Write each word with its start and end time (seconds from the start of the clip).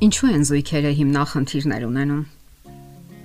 Ինչու 0.00 0.28
են 0.32 0.44
զույգերը 0.48 0.90
հիմնախնդիրներ 0.96 1.82
ունենում։ 1.84 2.20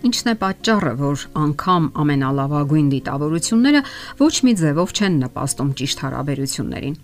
Ինչն 0.10 0.29
է 0.31 0.33
պատճառը, 0.42 0.92
որ 0.99 1.21
անգամ 1.40 1.86
ամենալավագույն 2.04 2.90
դիտավորությունները 2.92 3.81
ոչ 4.20 4.33
մի 4.47 4.54
ձևով 4.60 4.92
չեն 4.99 5.15
նպաստում 5.24 5.69
ճիշտ 5.79 6.03
հարաբերություններին։ 6.03 6.97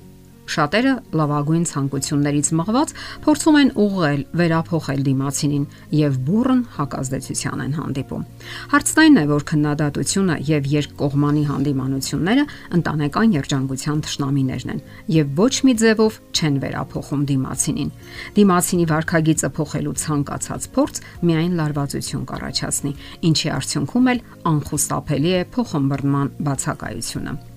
Շատերը 0.51 0.93
լավագույն 1.15 1.65
ցանկություններից 1.69 2.47
մղված 2.59 2.89
փորձում 3.23 3.57
են 3.61 3.69
ուղղել, 3.81 4.21
վերափոխել 4.41 5.03
դիմացինին 5.07 5.65
եւ 5.95 6.17
բուրըն 6.27 6.63
հակազդեցության 6.75 7.61
են 7.65 7.75
հանդիպում։ 7.77 8.25
Հարցն 8.71 9.01
այն 9.01 9.19
է, 9.21 9.23
որ 9.31 9.45
քննադատությունը 9.51 10.35
եւ 10.51 10.67
երկկողմանի 10.71 11.43
հանդիմանությունները 11.51 12.45
ընտանեկան 12.81 13.35
երջանկության 13.37 14.01
ճշնամիներն 14.07 14.73
են 14.75 14.83
եւ 15.15 15.31
ոչ 15.39 15.53
մի 15.67 15.73
ձևով 15.81 16.19
չեն 16.35 16.59
վերափոխում 16.65 17.23
դիմացինին։ 17.31 17.93
Դիմացինի 18.41 18.89
վարքագիծը 18.91 19.51
փոխելու 19.55 19.95
ցանկացած 20.01 20.67
փորձ 20.75 21.01
միայն 21.31 21.55
լարվածություն 21.61 22.27
կառաջացնի, 22.31 22.93
ինչի 23.31 23.53
արդյունքում 23.61 24.11
էլ 24.15 24.25
անխուսափելի 24.51 25.33
է 25.41 25.45
փոխհմբռնման 25.55 26.35
բացակայությունը։ 26.51 27.50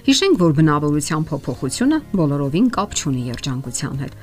Հիշենք, 0.00 0.36
որ 0.40 0.52
բնավորության 0.56 1.24
փոփոխությունը 1.28 1.96
բոլորովին 2.16 2.68
կապ 2.72 2.94
չունի 2.96 3.22
երջանկության 3.30 3.98
հետ։ 4.00 4.14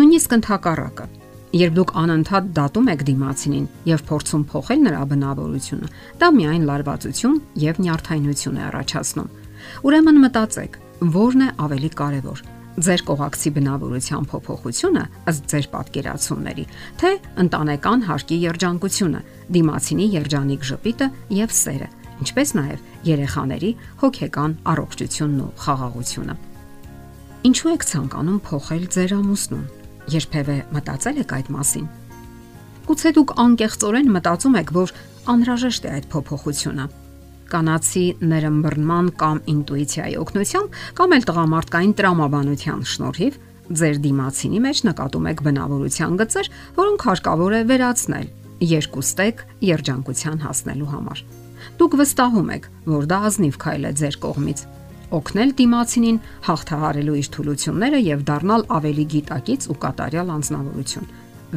Նույնիսկ 0.00 0.32
ընդհակառակը։ 0.36 1.06
Երբ 1.60 1.76
դուք 1.78 1.92
անընդհատ 2.00 2.48
դատում 2.56 2.90
եք 2.90 3.04
դիմացինին 3.10 3.68
եւ 3.90 4.02
փորձում 4.10 4.42
փոխել 4.50 4.82
նրա 4.86 5.02
բնավորությունը, 5.10 5.90
դա 6.18 6.30
միայն 6.38 6.66
լարվածություն 6.70 7.36
եւ 7.62 7.80
նյարդայնություն 7.86 8.58
է 8.58 8.64
առաջացնում։ 8.70 9.30
Ուրեմն 9.86 10.20
մտածեք, 10.26 10.80
ո՞րն 11.10 11.46
է 11.46 11.48
ավելի 11.66 11.90
կարևոր 12.00 12.42
ձեր 12.80 13.02
կողակցի 13.10 13.50
բնավորության 13.56 14.26
փոփոխությունը 14.30 15.02
ըստ 15.30 15.48
ձեր 15.50 15.66
պատկերացումների, 15.74 16.64
թե 17.02 17.10
ընտանեկան 17.44 18.04
հարկի 18.08 18.38
երջանկությունը, 18.46 19.22
դիմացինի 19.58 20.06
երջանիկ 20.14 20.68
ժպիտը 20.70 21.08
եւ 21.40 21.56
սերը 21.60 21.88
ինչպես 22.20 22.52
նաև 22.58 22.86
երեխաների 23.08 23.70
հոգեկան 24.04 24.56
առողջությունն 24.72 25.42
ու 25.44 25.50
խաղաղությունը։ 25.64 26.36
Ինչու 27.50 27.70
եք 27.74 27.84
ցանկանում 27.90 28.40
փոխել 28.46 28.84
ձեր 28.94 29.14
ամուսնուն։ 29.20 29.66
Երբևէ 30.20 30.56
մտածել 30.76 31.20
եք 31.24 31.36
այդ 31.40 31.52
մասին։ 31.56 31.86
Գուցե 32.90 33.10
դուք 33.16 33.36
անկեղծորեն 33.44 34.10
մտածում 34.16 34.58
եք, 34.60 34.72
որ 34.80 34.92
անհրաժեշտ 35.30 35.86
է 35.86 35.94
այդ 36.00 36.10
փոփոխությունը 36.10 36.86
կանացի 37.50 38.04
ներմբռնման 38.30 39.08
կամ 39.20 39.40
ինտուիցիայի 39.52 40.16
օգնությամբ 40.22 40.76
կամ 41.00 41.14
էլ 41.16 41.26
տղամարդկային 41.30 41.94
տրամաբանության 42.00 42.84
շնորհիվ 42.92 43.38
ձեր 43.80 44.00
դիմացինի 44.06 44.62
մեջ 44.66 44.82
նկատում 44.90 45.28
եք 45.30 45.42
բնավորության 45.46 46.16
գծեր, 46.20 46.50
որոնք 46.78 47.06
հարկավոր 47.10 47.54
է 47.58 47.62
վերացնել 47.70 48.26
երկուստեք 48.70 49.44
երջանկության 49.70 50.42
հասնելու 50.46 50.90
համար։ 50.94 51.22
Դուք 51.78 51.96
վստահում 52.00 52.52
եք, 52.56 52.68
որ 52.90 53.08
դա 53.10 53.18
ազնիվ 53.30 53.56
քայլ 53.60 53.88
է 53.90 53.92
ձեր 54.00 54.16
կողմից 54.24 54.66
օգնել 55.10 55.52
դիմացինին 55.58 56.18
հաղթահարելու 56.46 57.14
իր 57.20 57.28
թուլությունները 57.34 58.00
եւ 58.06 58.20
դառնալ 58.30 58.64
ավելի 58.78 59.04
գիտակից 59.14 59.64
ու 59.72 59.76
կատարյալ 59.84 60.28
անznավորություն։ 60.36 61.08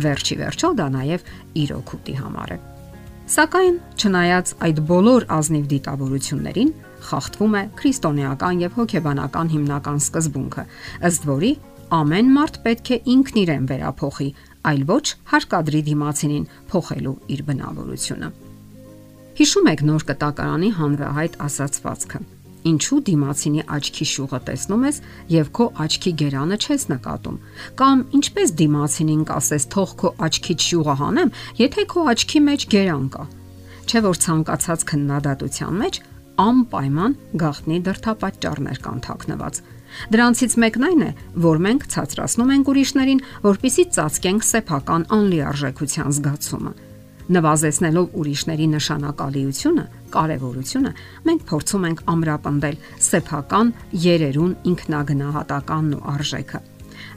Վերջի 0.03 0.37
վերջո 0.41 0.69
դա 0.79 0.87
նաև 0.93 1.27
իր 1.63 1.73
օգուտի 1.77 2.15
համար 2.17 2.53
է։ 2.53 2.57
Սակայն, 3.33 3.75
չնայած 4.03 4.53
այդ 4.67 4.79
բոլոր 4.89 5.25
ազնիվ 5.37 5.67
դիտավորություններին, 5.73 6.71
խախտվում 7.07 7.53
է 7.53 7.63
քրիստոնեական 7.79 8.63
եւ 8.63 8.79
հոգեբանական 8.79 9.53
հիմնական 9.53 10.01
սկզբունքը, 10.03 10.65
ըստ 11.07 11.27
որի 11.29 11.51
ամեն 11.93 12.33
մարդ 12.35 12.59
պետք 12.65 12.91
է 12.93 12.97
ինքն 13.13 13.39
իրեն 13.43 13.69
վերափոխի, 13.69 14.29
այլ 14.73 14.83
ոչ 14.89 15.05
հարկադրի 15.33 15.81
դիմացինին 15.93 16.49
փոխելու 16.73 17.15
իր 17.37 17.45
բնավորությունը։ 17.47 18.33
Հիշում 19.33 19.67
եք 19.71 19.81
նոր 19.87 20.03
կտակարանի 20.05 20.67
հանրահայտ 20.77 21.35
ասացվածքը։ 21.41 22.19
Ինչու 22.69 22.97
դիմացինի 23.07 23.63
աչքի 23.75 24.05
շուղը 24.11 24.39
տեսնում 24.49 24.83
ես 24.87 24.99
եւ 25.33 25.49
քո 25.57 25.65
աչքի 25.83 26.13
գերանը 26.21 26.57
չես 26.61 26.85
նկատում։ 26.91 27.39
Կամ 27.81 28.03
ինչպես 28.19 28.53
դիմացինին 28.61 29.23
կասես 29.31 29.65
թող 29.73 29.95
քո 30.03 30.11
աչքից 30.27 30.67
շուղը 30.69 30.95
հանեմ, 31.01 31.33
եթե 31.63 31.87
քո 31.93 32.05
աչքի 32.13 32.43
մեջ 32.45 32.67
գերան 32.75 33.09
կա։ 33.17 33.25
Չէ 33.89 34.03
որ 34.05 34.21
ցանկացած 34.23 34.87
քննադատության 34.93 35.75
մեջ 35.81 35.99
անպայման 36.45 37.19
գաղտնի 37.41 37.81
դրթապաճառներ 37.89 38.79
կան 38.85 39.03
թաքնված։ 39.09 39.61
Դրանցից 40.13 40.55
մեկն 40.61 40.87
այն 40.93 41.03
է, 41.09 41.11
որ 41.41 41.61
մենք 41.67 41.83
ցածրացնում 41.93 42.53
ենք 42.53 42.73
ուրիշներին, 42.73 43.21
որpիսի 43.49 43.85
ծածկենք 43.97 44.49
սեփական 44.53 45.05
անլիարժեքության 45.19 46.17
զգացումը 46.17 46.73
Նվազեցնելով 47.31 48.15
ուրիշների 48.19 48.65
նշանակալիությունը, 48.73 49.83
կարևորությունը, 50.11 50.91
մենք 51.23 51.43
փորձում 51.47 51.85
ենք 51.87 51.99
ամրապնդել 52.13 52.79
սեփական 53.07 53.69
երերուն 54.03 54.55
ինքնագնահատականն 54.71 55.93
ու 55.95 56.01
արժեքը։ 56.13 56.59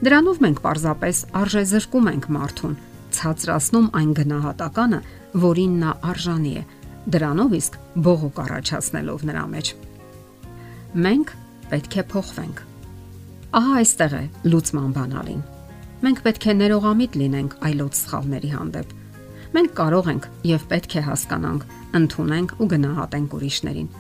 Դրանով 0.07 0.39
մենք 0.47 0.61
պարզապես 0.67 1.23
արժեզրկում 1.41 2.11
ենք 2.13 2.29
մարդուն, 2.37 2.77
ցածրացնում 3.17 3.89
այն 3.99 4.13
գնահատականը, 4.21 5.01
որին 5.47 5.75
նա 5.83 5.95
արժանի 6.13 6.53
է։ 6.55 6.63
Դրանով 7.17 7.57
իսկ 7.57 7.79
բողոք 8.07 8.39
առաջացնելով 8.47 9.27
նրա 9.27 9.45
մեջ։ 9.57 9.73
Մենք 11.07 11.33
պետք 11.71 11.97
է 11.97 12.05
փոխվենք։ 12.13 12.63
Ահա 13.57 13.75
այստեղ 13.81 14.15
է 14.17 14.25
լուծման 14.53 14.95
բանալին։ 14.97 15.43
Մենք 16.07 16.23
պետք 16.27 16.47
է 16.47 16.55
ներողամիտ 16.61 17.19
լինենք 17.23 17.59
այլոց 17.67 18.01
սխալների 18.07 18.51
հանդեպ 18.53 18.95
Մենք 19.55 19.73
կարող 19.79 20.09
ենք 20.11 20.29
եւ 20.51 20.65
պետք 20.71 20.97
է 20.97 21.03
հասկանանք, 21.07 21.67
ընդունենք 21.97 22.55
ու 22.59 22.69
գնահատենք 22.73 23.37
ուրիշներին։ 23.37 23.91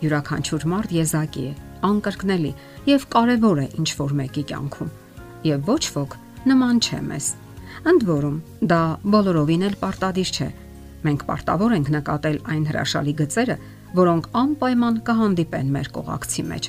Յուրաքանչյուր 0.00 0.66
մարդ 0.72 0.92
եզակի 0.96 1.44
է, 1.50 1.52
անկրկնելի 1.90 2.52
եւ 2.90 3.06
կարեւոր 3.14 3.60
է 3.60 3.66
ինչ 3.80 3.88
որ 4.00 4.14
մեկի 4.20 4.44
կյանքում։ 4.50 4.90
Եվ 5.50 5.70
ոչ 5.70 5.84
ոք 5.96 6.16
նման 6.50 6.80
չէ 6.84 7.00
մեզ։ 7.10 7.28
Ընդ 7.90 8.04
որում, 8.10 8.36
դա 8.70 8.80
բոլորովին 9.14 9.64
էլ 9.70 9.76
պարտադիր 9.80 10.32
չէ։ 10.36 10.48
Մենք 11.00 11.24
պարտավոր 11.30 11.74
ենք 11.78 11.90
նկատել 11.96 12.38
այն 12.52 12.64
հրաշալի 12.70 13.14
գծերը, 13.20 13.56
որոնք 13.96 14.28
անպայման 14.40 15.00
կհանդիպեն 15.08 15.72
մեր 15.76 15.90
կողակցի 15.96 16.44
մեջ։ 16.50 16.68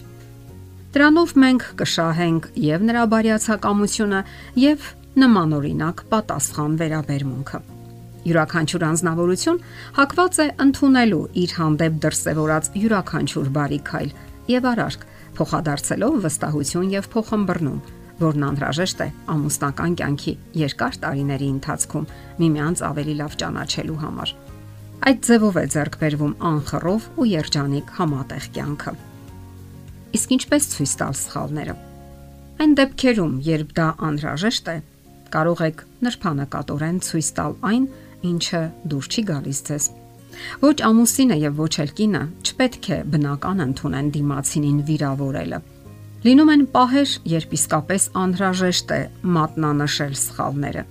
Դրանով 0.92 1.36
մենք 1.44 1.68
կշահենք 1.80 2.48
եւ 2.62 2.88
նրա 2.88 3.04
բարյացակամությունը 3.12 4.24
եւ 4.62 4.90
նմանօրինակ 5.22 6.04
պատասխան 6.12 6.74
վերաբերմունքը։ 6.82 7.62
Յուրաքանչյուր 8.22 8.84
անznավորություն 8.86 9.62
հակված 9.98 10.38
է 10.42 10.46
ընդունելու 10.66 11.22
իր 11.42 11.56
հանդեպ 11.58 11.96
դրսևորած 12.06 12.70
յուրաքանչյուր 12.82 13.50
բարի 13.56 13.80
քայլ 13.88 14.12
եւ 14.52 14.68
արարք, 14.72 15.06
փոխադարձելով 15.38 16.18
վստահություն 16.26 16.92
եւ 16.92 17.10
փոխհմբռնում, 17.16 17.82
որն 18.22 18.46
անհրաժեշտ 18.52 19.02
է 19.02 19.08
ամուսնական 19.34 19.96
կյանքի 20.02 20.34
երկար 20.62 20.98
տարիների 21.02 21.48
ընթացքում 21.56 22.10
միմյանց 22.42 22.84
ավելի 22.92 23.16
լավ 23.22 23.38
ճանաչելու 23.42 24.00
համար։ 24.02 24.34
Այդ 25.02 25.22
ձևով 25.26 25.56
է 25.58 25.66
ձեռք 25.74 25.96
բերվում 26.02 26.34
անխռով 26.52 27.06
ու 27.18 27.28
երջանիկ 27.32 27.94
համատեղ 27.98 28.46
կյանքը։ 28.58 28.94
Իսկ 30.12 30.34
ինչպես 30.36 30.68
ցույց 30.76 30.94
տալ 31.02 31.16
սխալները։ 31.18 31.76
Այն 32.62 32.74
դեպքերում, 32.78 33.34
երբ 33.48 33.70
դա 33.82 33.88
անհրաժեշտ 34.12 34.68
է, 34.70 34.76
կարող 35.34 35.64
եք 35.72 35.84
նրբանակատորեն 36.06 36.98
ցույց 37.08 37.30
տալ 37.40 37.56
այն, 37.72 37.86
ինչը 38.28 38.62
դուր 38.92 39.10
չի 39.12 39.24
գալիս 39.32 39.60
ձեզ։ 39.68 39.86
Ոչ 40.62 40.78
ամուսինը 40.88 41.38
եւ 41.42 41.60
ոչ 41.62 41.74
էլ 41.84 41.92
կինը 41.98 42.22
չպետք 42.46 42.90
է 42.96 42.98
բնական 43.14 43.64
ընդունեն 43.66 44.12
դիմացինին 44.16 44.80
վիրավորելը։ 44.88 45.60
Լինում 46.22 46.52
են 46.54 46.64
պահեր, 46.76 47.12
երբ 47.32 47.54
իսկապես 47.58 48.04
անհրաժեշտ 48.22 48.92
է 48.94 49.00
մատնանշել 49.36 50.14
սխալները։ 50.22 50.84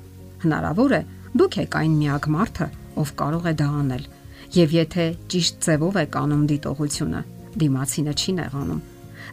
Հնարավոր 0.45 0.95
է 0.99 1.03
դուք 1.41 1.59
եք 1.65 1.77
այն 1.81 1.93
միակ 2.01 2.25
մարդը, 2.35 2.67
ով 3.01 3.13
կարող 3.21 3.47
է 3.47 3.53
դա 3.61 3.69
անել։ 3.81 4.09
Եվ 4.51 4.73
եթե 4.75 5.05
ճիշտ 5.31 5.61
ձևով 5.67 5.99
եք 6.01 6.17
անում 6.21 6.45
դիտողությունը, 6.51 7.21
դիմացինը 7.63 8.15
չի 8.19 8.33
նեղանում։ 8.41 8.81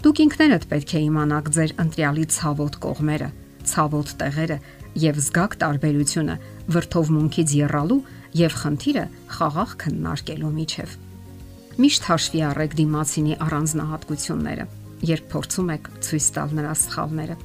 Դուք 0.05 0.19
ինքներդ 0.27 0.67
պետք 0.69 0.91
է 0.93 1.01
իմանաք 1.07 1.49
ձեր 1.57 1.71
ընտրյալի 1.81 2.25
ցավոտ 2.37 2.77
կողմերը, 2.85 3.29
ցավոտ 3.71 4.13
տեղերը 4.21 4.57
եւ 4.97 5.19
զգաք 5.21 5.55
տարբերությունը 5.61 6.35
վրթովմունքից 6.73 7.53
եռալու 7.57 7.99
եւ 8.37 8.55
խնդիրը 8.61 9.03
խաղաղ 9.37 9.75
քննարկելու 9.83 10.53
միջև։ 10.57 10.95
Միշտ 11.77 12.07
հաշվի 12.09 12.41
առեք 12.47 12.75
դիմացինի 12.77 13.35
առանձնահատկությունները, 13.47 14.65
երբ 15.11 15.27
փորձում 15.33 15.69
եք 15.77 15.89
ցույց 16.07 16.29
տալ 16.37 16.55
նրա 16.57 16.73
սխալները։ 16.81 17.35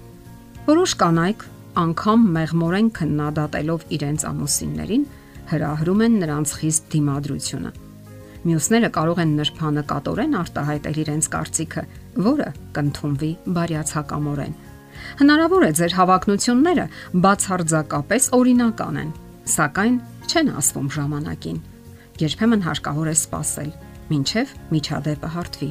Որոշ 0.73 0.95
կանայք 1.03 1.45
անգամ 1.83 2.27
մեղմորեն 2.37 2.89
քննադատելով 2.97 3.87
իրենց 3.97 4.25
ամուսիններին 4.33 5.07
հրահրում 5.53 6.03
են 6.07 6.19
նրանց 6.23 6.53
խիստ 6.63 6.91
դիմադրությունը։ 6.97 7.73
Մյուսները 8.43 8.89
կարող 8.97 9.19
են 9.23 9.33
նրբանկատորեն 9.39 10.37
արտահայտել 10.41 10.97
իրենց 11.03 11.29
կարծիքը, 11.33 11.83
որը 12.27 12.49
կընդունվի 12.79 13.33
բարյացակամորեն 13.59 14.55
Հնարավոր 15.21 15.67
է 15.67 15.71
ձեր 15.79 15.95
հավակնությունները 15.99 16.87
բացարձակապես 17.25 18.29
օրինական 18.39 18.99
են, 19.03 19.11
սակայն 19.53 19.97
չեն 20.29 20.53
ասվում 20.63 20.89
ժամանակին։ 20.97 21.59
Երբեմն 22.23 22.67
հարկավոր 22.67 23.09
է 23.13 23.17
սпасել, 23.19 23.71
մինչև 24.13 24.53
միջադեպը 24.73 25.31
հարթվի, 25.37 25.71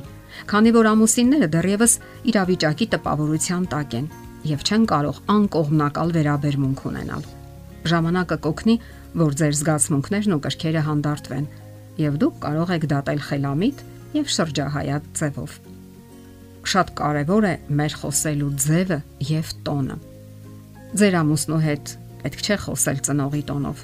քանի 0.51 0.71
որ 0.77 0.89
ամուսինները 0.91 1.50
դեռևս 1.56 1.94
իրավիճակի 2.31 2.88
տպավորության 2.95 3.65
տակ 3.71 3.95
են 4.01 4.07
եւ 4.51 4.63
չեն 4.65 4.85
կարող 4.91 5.18
անկողմնակալ 5.35 6.13
վերաբերմունք 6.18 6.85
ունենալ։ 6.91 7.25
Ժամանակը 7.91 8.38
կօգնի, 8.45 8.75
որ 9.21 9.38
ձեր 9.41 9.57
զգացմունքներն 9.62 10.35
ու 10.38 10.41
կրքերը 10.45 10.85
հանդարտվեն, 10.88 11.50
եւ 12.01 12.21
դուք 12.21 12.39
կարող 12.45 12.73
եք 12.77 12.88
դատել 12.95 13.25
խելամիտ 13.27 13.85
եւ 14.21 14.33
շրջահայաց 14.38 15.12
ձևով։ 15.21 15.70
Շատ 16.62 16.92
կարեւոր 16.98 17.48
է 17.50 17.54
մեր 17.80 17.96
խոսելու 18.02 18.52
ձևը 18.62 18.98
եւ 19.31 19.52
տոնը։ 19.66 19.98
Ձեր 21.02 21.18
ամուսնու 21.22 21.60
հետ 21.66 21.94
պետք 22.22 22.42
չէ 22.46 22.58
խոսել 22.66 23.02
ծնողի 23.08 23.42
տոնով, 23.50 23.84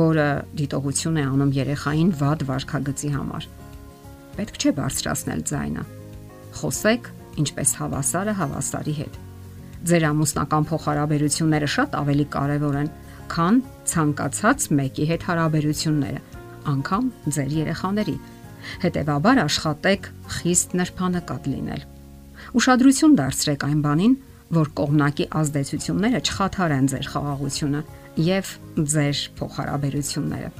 որը 0.00 0.26
դիտողություն 0.58 1.20
է 1.20 1.24
անում 1.30 1.52
երեխային 1.60 2.10
վատ 2.20 2.44
վարքագծի 2.50 3.10
համար։ 3.14 3.46
Պետք 4.36 4.58
չէ 4.60 4.72
բարձրացնել 4.80 5.44
ձայնը։ 5.50 5.84
Խոսեք 6.60 7.10
ինչպես 7.44 7.74
հավասարը 7.80 8.34
հավասարի 8.40 8.94
հետ։ 9.00 9.20
Ձեր 9.90 10.04
ամուսնական 10.10 10.66
փոխհարաբերությունները 10.70 11.68
շատ 11.76 11.94
ավելի 12.00 12.26
կարևոր 12.34 12.76
են, 12.80 12.90
քան 13.30 13.62
ցանկացած 13.90 14.66
մեկի 14.80 15.06
հետ 15.10 15.24
հարաբերությունները, 15.30 16.20
անկամ 16.74 17.06
ձեր 17.36 17.54
երեխաների։ 17.60 18.16
Հետևաբար 18.84 19.40
աշխատեք 19.46 20.10
խիստ 20.40 20.76
նրբանկատ 20.80 21.50
լինել։ 21.54 21.88
Ուշադրություն 22.50 23.12
դարձրեք 23.20 23.64
այն 23.68 23.80
բանին, 23.84 24.14
որ 24.50 24.70
կողմնակի 24.80 25.26
ազդեցությունները 25.40 26.20
չխաթարեն 26.26 26.86
ձեր 26.90 27.06
խաղաղությունը 27.10 27.82
եւ 28.26 28.48
ձեր 28.90 29.20
փոխհարաբերությունները։ 29.38 30.50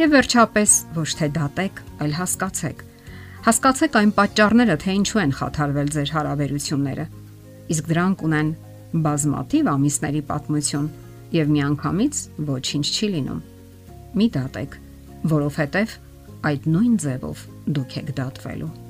Եվ 0.00 0.12
վերջապես 0.14 0.74
ոչ 0.98 1.08
թե 1.20 1.28
դատեք, 1.38 1.80
այլ 2.04 2.12
հասկացեք։ 2.20 2.82
Հասկացեք 3.46 3.96
այն 4.00 4.12
պատճառները, 4.18 4.76
թե 4.84 4.96
ինչու 5.00 5.22
են 5.24 5.32
խաթարվել 5.38 5.88
ձեր 5.96 6.12
հարաբերությունները։ 6.16 7.06
Իսկ 7.70 7.88
դրանք 7.94 8.24
ունեն 8.28 8.52
բազմաթիվ 9.06 9.72
ամիսների 9.72 10.22
պատմություն 10.28 10.92
եւ 11.40 11.54
միանգամից 11.56 12.22
ոչինչ 12.50 12.86
չի 12.90 13.10
լինում։ 13.16 13.40
Մի 14.20 14.28
դատեք, 14.36 14.78
որովհետեւ 15.32 15.98
այդ 16.50 16.70
նույն 16.74 16.94
ձևով 17.06 17.48
դուք 17.80 17.98
եք 18.02 18.14
դատվելու։ 18.20 18.89